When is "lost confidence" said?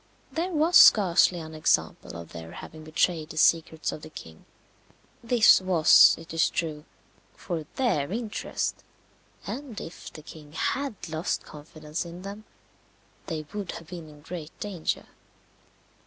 11.07-12.03